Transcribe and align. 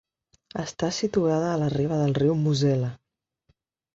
Està 0.61 0.87
situada 0.99 1.51
a 1.51 1.59
la 1.63 1.67
riba 1.73 1.99
del 1.99 2.17
riu 2.21 2.33
Mosel·la. 2.47 2.89